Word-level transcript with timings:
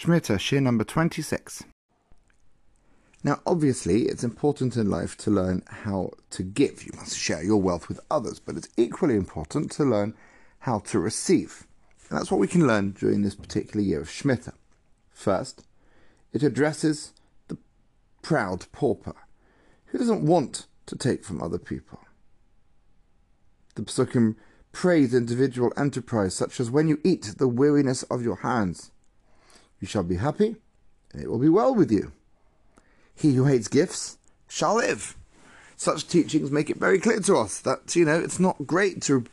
Shmita, 0.00 0.38
Shiur 0.38 0.62
number 0.62 0.82
26. 0.82 1.64
Now, 3.22 3.40
obviously, 3.46 4.04
it's 4.04 4.24
important 4.24 4.78
in 4.78 4.88
life 4.88 5.14
to 5.18 5.30
learn 5.30 5.62
how 5.66 6.12
to 6.30 6.42
give. 6.42 6.84
You 6.84 6.92
must 6.96 7.18
share 7.18 7.44
your 7.44 7.60
wealth 7.60 7.86
with 7.86 8.00
others, 8.10 8.40
but 8.40 8.56
it's 8.56 8.70
equally 8.78 9.14
important 9.14 9.70
to 9.72 9.84
learn 9.84 10.14
how 10.60 10.78
to 10.78 10.98
receive. 10.98 11.66
And 12.08 12.18
that's 12.18 12.30
what 12.30 12.40
we 12.40 12.46
can 12.46 12.66
learn 12.66 12.92
during 12.92 13.20
this 13.20 13.34
particular 13.34 13.84
year 13.84 14.00
of 14.00 14.08
Shmita. 14.08 14.54
First, 15.10 15.66
it 16.32 16.42
addresses 16.42 17.12
the 17.48 17.58
proud 18.22 18.72
pauper 18.72 19.16
who 19.88 19.98
doesn't 19.98 20.24
want 20.24 20.66
to 20.86 20.96
take 20.96 21.26
from 21.26 21.42
other 21.42 21.58
people. 21.58 22.00
The 23.74 23.82
psukim 23.82 24.36
praise 24.72 25.12
individual 25.12 25.74
enterprise, 25.76 26.34
such 26.34 26.58
as 26.58 26.70
when 26.70 26.88
you 26.88 26.98
eat 27.04 27.34
the 27.36 27.48
weariness 27.48 28.02
of 28.04 28.22
your 28.22 28.36
hands. 28.36 28.92
You 29.80 29.86
shall 29.86 30.02
be 30.02 30.16
happy, 30.16 30.56
and 31.12 31.22
it 31.22 31.30
will 31.30 31.38
be 31.38 31.48
well 31.48 31.74
with 31.74 31.90
you. 31.90 32.12
He 33.14 33.34
who 33.34 33.46
hates 33.46 33.68
gifts 33.68 34.18
shall 34.48 34.76
live. 34.76 35.16
Such 35.76 36.06
teachings 36.06 36.50
make 36.50 36.68
it 36.68 36.76
very 36.76 36.98
clear 36.98 37.20
to 37.20 37.36
us 37.36 37.60
that, 37.60 37.96
you 37.96 38.04
know, 38.04 38.18
it's 38.18 38.38
not 38.38 38.66
great 38.66 39.00
to 39.02 39.24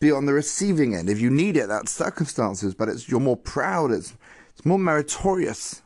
be 0.00 0.12
on 0.12 0.26
the 0.26 0.34
receiving 0.34 0.94
end. 0.94 1.08
If 1.08 1.20
you 1.20 1.30
need 1.30 1.56
it, 1.56 1.68
that's 1.68 1.90
circumstances, 1.90 2.74
but 2.74 2.88
it's 2.88 3.08
you're 3.08 3.20
more 3.20 3.36
proud, 3.36 3.90
it's 3.90 4.14
it's 4.50 4.66
more 4.66 4.78
meritorious 4.78 5.82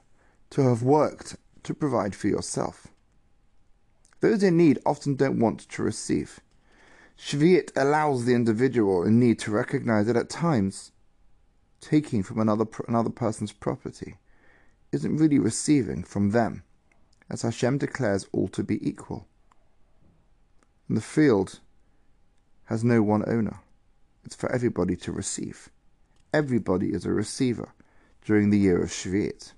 to 0.50 0.62
have 0.62 0.82
worked 0.82 1.36
to 1.62 1.74
provide 1.74 2.14
for 2.14 2.26
yourself. 2.26 2.88
Those 4.20 4.42
in 4.42 4.56
need 4.56 4.80
often 4.84 5.14
don't 5.14 5.38
want 5.38 5.68
to 5.68 5.82
receive. 5.82 6.40
Shvi'it 7.18 7.70
allows 7.76 8.24
the 8.24 8.34
individual 8.34 9.04
in 9.04 9.18
need 9.20 9.38
to 9.40 9.50
recognize 9.50 10.06
that 10.06 10.16
at 10.16 10.28
times, 10.28 10.92
taking 11.80 12.22
from 12.22 12.40
another, 12.40 12.66
another 12.86 13.10
person's 13.10 13.52
property 13.52 14.16
isn't 14.92 15.16
really 15.16 15.38
receiving 15.38 16.02
from 16.02 16.30
them 16.30 16.62
as 17.30 17.42
Hashem 17.42 17.78
declares 17.78 18.26
all 18.32 18.48
to 18.48 18.62
be 18.62 18.86
equal. 18.86 19.26
And 20.88 20.96
the 20.96 21.02
field 21.02 21.60
has 22.64 22.82
no 22.82 23.02
one 23.02 23.28
owner. 23.28 23.60
It's 24.24 24.34
for 24.34 24.50
everybody 24.50 24.96
to 24.96 25.12
receive. 25.12 25.70
Everybody 26.32 26.92
is 26.92 27.04
a 27.04 27.12
receiver 27.12 27.74
during 28.24 28.50
the 28.50 28.58
year 28.58 28.82
of 28.82 28.90
Shvi'it. 28.90 29.52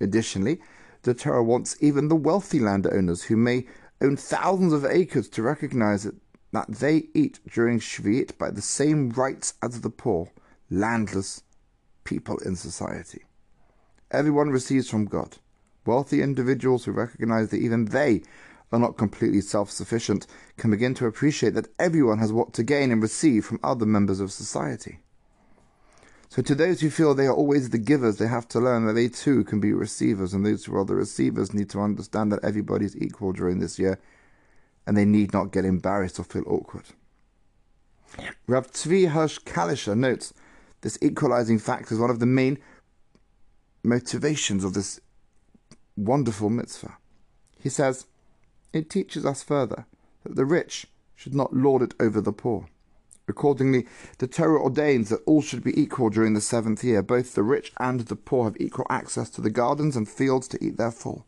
Additionally, 0.00 0.60
the 1.02 1.14
Torah 1.14 1.42
wants 1.42 1.76
even 1.80 2.08
the 2.08 2.16
wealthy 2.16 2.60
landowners 2.60 3.24
who 3.24 3.36
may 3.36 3.66
own 4.00 4.16
thousands 4.16 4.72
of 4.72 4.84
acres 4.84 5.28
to 5.28 5.42
recognize 5.42 6.08
that 6.52 6.68
they 6.68 7.08
eat 7.14 7.38
during 7.50 7.78
Shvi'it 7.78 8.36
by 8.38 8.50
the 8.50 8.62
same 8.62 9.10
rights 9.10 9.54
as 9.62 9.80
the 9.80 9.90
poor, 9.90 10.30
landless 10.70 11.42
people 12.04 12.38
in 12.38 12.56
society. 12.56 13.24
Everyone 14.10 14.50
receives 14.50 14.88
from 14.88 15.04
God. 15.04 15.36
Wealthy 15.86 16.22
individuals 16.22 16.84
who 16.84 16.92
recognize 16.92 17.50
that 17.50 17.60
even 17.60 17.86
they 17.86 18.22
are 18.72 18.78
not 18.78 18.96
completely 18.96 19.40
self 19.40 19.70
sufficient 19.70 20.26
can 20.56 20.70
begin 20.70 20.94
to 20.94 21.06
appreciate 21.06 21.54
that 21.54 21.68
everyone 21.78 22.18
has 22.18 22.32
what 22.32 22.52
to 22.54 22.62
gain 22.62 22.92
and 22.92 23.02
receive 23.02 23.44
from 23.44 23.60
other 23.62 23.86
members 23.86 24.20
of 24.20 24.32
society. 24.32 25.00
So, 26.28 26.42
to 26.42 26.54
those 26.54 26.80
who 26.80 26.90
feel 26.90 27.14
they 27.14 27.26
are 27.26 27.34
always 27.34 27.70
the 27.70 27.78
givers, 27.78 28.18
they 28.18 28.28
have 28.28 28.46
to 28.48 28.60
learn 28.60 28.86
that 28.86 28.92
they 28.92 29.08
too 29.08 29.42
can 29.42 29.58
be 29.58 29.72
receivers, 29.72 30.32
and 30.32 30.46
those 30.46 30.64
who 30.64 30.76
are 30.76 30.84
the 30.84 30.94
receivers 30.94 31.52
need 31.52 31.68
to 31.70 31.80
understand 31.80 32.30
that 32.30 32.44
everybody 32.44 32.84
is 32.84 32.96
equal 32.96 33.32
during 33.32 33.58
this 33.58 33.78
year 33.78 33.98
and 34.86 34.96
they 34.96 35.04
need 35.04 35.32
not 35.32 35.52
get 35.52 35.64
embarrassed 35.64 36.18
or 36.18 36.24
feel 36.24 36.44
awkward. 36.46 36.84
Rav 38.46 38.72
Tzvi 38.72 39.08
Hirsch 39.10 39.38
Kalischer 39.40 39.96
notes 39.96 40.32
this 40.82 40.98
equalizing 41.02 41.58
factor 41.58 41.94
is 41.94 42.00
one 42.00 42.10
of 42.10 42.20
the 42.20 42.26
main 42.26 42.58
motivations 43.82 44.64
of 44.64 44.74
this 44.74 45.00
wonderful 45.96 46.50
mitzvah. 46.50 46.96
He 47.58 47.68
says, 47.68 48.06
it 48.72 48.88
teaches 48.88 49.26
us 49.26 49.42
further 49.42 49.86
that 50.24 50.36
the 50.36 50.44
rich 50.44 50.86
should 51.14 51.34
not 51.34 51.54
lord 51.54 51.82
it 51.82 51.94
over 52.00 52.20
the 52.20 52.32
poor. 52.32 52.66
Accordingly, 53.28 53.86
the 54.18 54.26
Torah 54.26 54.60
ordains 54.60 55.08
that 55.10 55.22
all 55.24 55.42
should 55.42 55.62
be 55.62 55.78
equal 55.80 56.10
during 56.10 56.34
the 56.34 56.40
seventh 56.40 56.82
year. 56.82 57.02
Both 57.02 57.34
the 57.34 57.42
rich 57.42 57.72
and 57.78 58.00
the 58.00 58.16
poor 58.16 58.44
have 58.44 58.56
equal 58.58 58.86
access 58.90 59.30
to 59.30 59.40
the 59.40 59.50
gardens 59.50 59.96
and 59.96 60.08
fields 60.08 60.48
to 60.48 60.64
eat 60.64 60.78
their 60.78 60.90
full. 60.90 61.26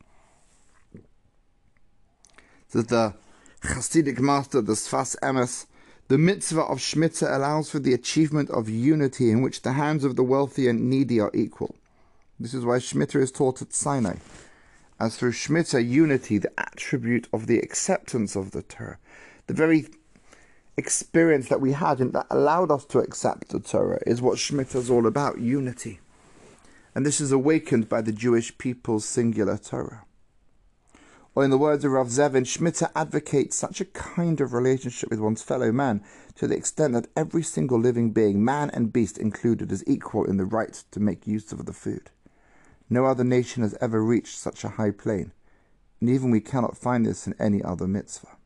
The 2.70 3.14
Hasidic 3.62 4.18
master, 4.18 4.60
the 4.60 4.72
Sfas 4.72 5.14
Emes, 5.22 5.66
the 6.12 6.18
mitzvah 6.18 6.60
of 6.64 6.76
Shemitah 6.76 7.34
allows 7.34 7.70
for 7.70 7.78
the 7.78 7.94
achievement 7.94 8.50
of 8.50 8.68
unity 8.68 9.30
in 9.30 9.40
which 9.40 9.62
the 9.62 9.72
hands 9.72 10.04
of 10.04 10.14
the 10.14 10.22
wealthy 10.22 10.68
and 10.68 10.90
needy 10.90 11.18
are 11.18 11.30
equal. 11.32 11.74
This 12.38 12.52
is 12.52 12.66
why 12.66 12.80
Shemitah 12.80 13.22
is 13.22 13.32
taught 13.32 13.62
at 13.62 13.72
Sinai 13.72 14.16
as 15.00 15.16
through 15.16 15.32
Shemitah 15.32 15.88
unity, 15.88 16.36
the 16.36 16.52
attribute 16.60 17.28
of 17.32 17.46
the 17.46 17.60
acceptance 17.60 18.36
of 18.36 18.50
the 18.50 18.60
Torah, 18.60 18.98
the 19.46 19.54
very 19.54 19.86
experience 20.76 21.48
that 21.48 21.62
we 21.62 21.72
had 21.72 21.98
and 21.98 22.12
that 22.12 22.26
allowed 22.28 22.70
us 22.70 22.84
to 22.84 22.98
accept 22.98 23.48
the 23.48 23.60
Torah 23.60 24.00
is 24.06 24.20
what 24.20 24.36
Shemitah 24.36 24.76
is 24.76 24.90
all 24.90 25.06
about, 25.06 25.40
unity. 25.40 26.00
And 26.94 27.06
this 27.06 27.22
is 27.22 27.32
awakened 27.32 27.88
by 27.88 28.02
the 28.02 28.12
Jewish 28.12 28.58
people's 28.58 29.06
singular 29.06 29.56
Torah. 29.56 30.04
Or 31.34 31.44
in 31.44 31.50
the 31.50 31.58
words 31.58 31.84
of 31.84 31.92
Rav 31.92 32.08
Zevin, 32.08 32.44
Shemitah 32.44 32.90
advocates 32.94 33.56
such 33.56 33.80
a 33.80 33.86
kind 33.86 34.40
of 34.40 34.52
relationship 34.52 35.08
with 35.08 35.18
one's 35.18 35.42
fellow 35.42 35.72
man 35.72 36.02
to 36.34 36.46
the 36.46 36.56
extent 36.56 36.92
that 36.92 37.08
every 37.16 37.42
single 37.42 37.78
living 37.78 38.10
being, 38.10 38.44
man 38.44 38.70
and 38.70 38.92
beast 38.92 39.16
included, 39.16 39.72
is 39.72 39.82
equal 39.86 40.24
in 40.24 40.36
the 40.36 40.44
right 40.44 40.84
to 40.90 41.00
make 41.00 41.26
use 41.26 41.50
of 41.52 41.64
the 41.64 41.72
food. 41.72 42.10
No 42.90 43.06
other 43.06 43.24
nation 43.24 43.62
has 43.62 43.74
ever 43.80 44.04
reached 44.04 44.36
such 44.36 44.62
a 44.62 44.70
high 44.70 44.90
plane, 44.90 45.32
and 46.00 46.10
even 46.10 46.30
we 46.30 46.40
cannot 46.40 46.76
find 46.76 47.06
this 47.06 47.26
in 47.26 47.34
any 47.38 47.62
other 47.62 47.88
mitzvah. 47.88 48.36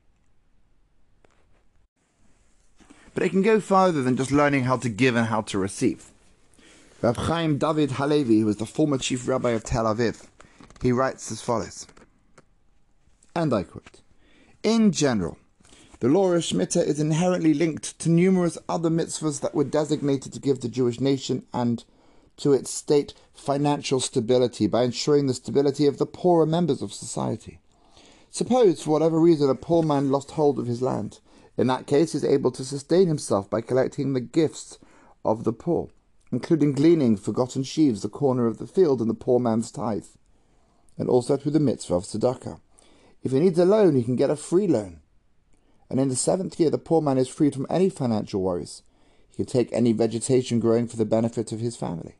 But 3.14 3.24
it 3.24 3.30
can 3.30 3.42
go 3.42 3.58
farther 3.58 4.02
than 4.02 4.16
just 4.16 4.30
learning 4.30 4.64
how 4.64 4.76
to 4.76 4.88
give 4.88 5.16
and 5.16 5.26
how 5.26 5.40
to 5.42 5.58
receive. 5.58 6.10
Rab 7.02 7.16
Chaim 7.16 7.58
David 7.58 7.92
Halevi, 7.92 8.40
who 8.40 8.46
was 8.46 8.58
the 8.58 8.66
former 8.66 8.98
chief 8.98 9.26
rabbi 9.26 9.50
of 9.50 9.64
Tel 9.64 9.86
Aviv, 9.86 10.26
he 10.82 10.92
writes 10.92 11.32
as 11.32 11.40
follows, 11.40 11.86
and 13.36 13.52
I 13.52 13.64
quote, 13.64 14.00
In 14.62 14.92
general, 14.92 15.36
the 16.00 16.08
law 16.08 16.32
of 16.32 16.42
Shemitah 16.42 16.82
is 16.86 16.98
inherently 16.98 17.52
linked 17.52 17.98
to 17.98 18.08
numerous 18.08 18.56
other 18.66 18.88
mitzvahs 18.88 19.40
that 19.40 19.54
were 19.54 19.64
designated 19.64 20.32
to 20.32 20.40
give 20.40 20.60
the 20.60 20.68
Jewish 20.68 21.00
nation 21.00 21.44
and 21.52 21.84
to 22.38 22.54
its 22.54 22.70
state 22.70 23.12
financial 23.34 24.00
stability 24.00 24.66
by 24.66 24.84
ensuring 24.84 25.26
the 25.26 25.34
stability 25.34 25.86
of 25.86 25.98
the 25.98 26.06
poorer 26.06 26.46
members 26.46 26.80
of 26.80 26.94
society. 26.94 27.60
Suppose, 28.30 28.82
for 28.82 28.90
whatever 28.90 29.20
reason, 29.20 29.50
a 29.50 29.54
poor 29.54 29.82
man 29.82 30.10
lost 30.10 30.32
hold 30.32 30.58
of 30.58 30.66
his 30.66 30.80
land. 30.80 31.20
In 31.58 31.66
that 31.66 31.86
case, 31.86 32.12
he 32.12 32.16
is 32.18 32.24
able 32.24 32.50
to 32.52 32.64
sustain 32.64 33.06
himself 33.06 33.50
by 33.50 33.60
collecting 33.60 34.14
the 34.14 34.20
gifts 34.20 34.78
of 35.26 35.44
the 35.44 35.52
poor, 35.52 35.90
including 36.32 36.72
gleaning 36.72 37.18
forgotten 37.18 37.64
sheaves, 37.64 38.00
the 38.00 38.08
corner 38.08 38.46
of 38.46 38.56
the 38.56 38.66
field, 38.66 39.02
and 39.02 39.10
the 39.10 39.14
poor 39.14 39.38
man's 39.38 39.70
tithe, 39.70 40.06
and 40.96 41.10
also 41.10 41.36
through 41.36 41.52
the 41.52 41.60
mitzvah 41.60 41.96
of 41.96 42.04
tzedakah. 42.04 42.60
If 43.26 43.32
he 43.32 43.40
needs 43.40 43.58
a 43.58 43.64
loan, 43.64 43.96
he 43.96 44.04
can 44.04 44.14
get 44.14 44.30
a 44.30 44.36
free 44.36 44.68
loan. 44.68 45.00
And 45.90 45.98
in 45.98 46.08
the 46.08 46.14
seventh 46.14 46.60
year, 46.60 46.70
the 46.70 46.78
poor 46.78 47.02
man 47.02 47.18
is 47.18 47.26
freed 47.26 47.54
from 47.54 47.66
any 47.68 47.88
financial 47.88 48.40
worries. 48.40 48.84
He 49.28 49.38
can 49.38 49.46
take 49.46 49.72
any 49.72 49.90
vegetation 49.92 50.60
growing 50.60 50.86
for 50.86 50.96
the 50.96 51.04
benefit 51.04 51.50
of 51.50 51.58
his 51.58 51.74
family. 51.74 52.18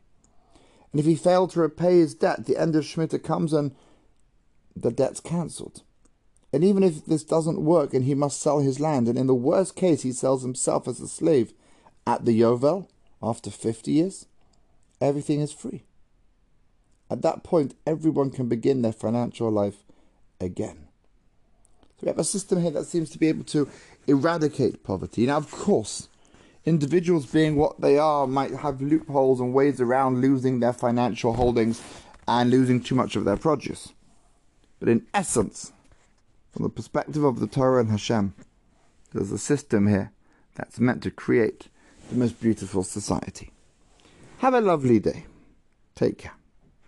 And 0.91 0.99
if 0.99 1.05
he 1.05 1.15
failed 1.15 1.51
to 1.51 1.61
repay 1.61 1.99
his 1.99 2.13
debt, 2.13 2.45
the 2.45 2.57
end 2.57 2.75
of 2.75 2.83
Shemitah 2.83 3.23
comes 3.23 3.53
and 3.53 3.73
the 4.75 4.91
debt's 4.91 5.21
cancelled. 5.21 5.81
And 6.51 6.61
even 6.65 6.83
if 6.83 7.05
this 7.05 7.23
doesn't 7.23 7.63
work 7.63 7.93
and 7.93 8.03
he 8.03 8.13
must 8.13 8.41
sell 8.41 8.59
his 8.59 8.81
land, 8.81 9.07
and 9.07 9.17
in 9.17 9.27
the 9.27 9.33
worst 9.33 9.77
case 9.77 10.01
he 10.01 10.11
sells 10.11 10.41
himself 10.41 10.89
as 10.89 10.99
a 10.99 11.07
slave 11.07 11.53
at 12.05 12.25
the 12.25 12.37
Yovel 12.37 12.89
after 13.23 13.49
50 13.49 13.91
years, 13.93 14.25
everything 14.99 15.39
is 15.39 15.53
free. 15.53 15.83
At 17.09 17.21
that 17.21 17.45
point, 17.45 17.75
everyone 17.85 18.29
can 18.29 18.49
begin 18.49 18.81
their 18.81 18.91
financial 18.91 19.49
life 19.49 19.85
again. 20.41 20.86
So 21.97 22.05
we 22.05 22.09
have 22.09 22.19
a 22.19 22.23
system 22.23 22.61
here 22.61 22.71
that 22.71 22.85
seems 22.85 23.09
to 23.09 23.17
be 23.17 23.27
able 23.27 23.43
to 23.45 23.67
eradicate 24.05 24.83
poverty. 24.83 25.25
Now, 25.25 25.37
of 25.37 25.49
course, 25.49 26.09
individuals 26.63 27.25
being 27.25 27.55
what 27.55 27.81
they 27.81 27.97
are 27.97 28.27
might 28.27 28.53
have 28.53 28.81
loopholes 28.81 29.39
and 29.39 29.51
ways 29.51 29.81
around 29.81 30.21
losing 30.21 30.59
their 30.59 30.73
financial 30.73 31.33
holdings 31.33 31.81
and 32.27 32.51
losing 32.51 32.81
too 32.81 32.93
much 32.93 33.15
of 33.15 33.25
their 33.25 33.37
produce. 33.37 33.93
But 34.79 34.89
in 34.89 35.07
essence, 35.11 35.73
from 36.51 36.63
the 36.63 36.69
perspective 36.69 37.23
of 37.23 37.39
the 37.39 37.47
Torah 37.47 37.79
and 37.79 37.89
Hashem, 37.89 38.35
there's 39.11 39.31
a 39.31 39.39
system 39.39 39.87
here 39.87 40.11
that's 40.53 40.79
meant 40.79 41.01
to 41.03 41.09
create 41.11 41.67
the 42.09 42.15
most 42.15 42.39
beautiful 42.39 42.83
society. 42.83 43.51
Have 44.39 44.53
a 44.53 44.61
lovely 44.61 44.99
day. 44.99 45.25
Take 45.95 46.19
care. 46.19 46.36